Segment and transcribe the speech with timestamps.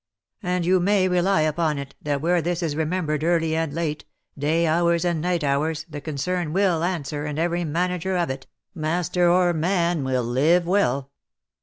[0.41, 4.03] And you may rely upon it that where this is remembered early and late,
[4.35, 9.29] day hours and night hours, the concern will answer, and every manager of it, master
[9.29, 11.11] or man, will live well.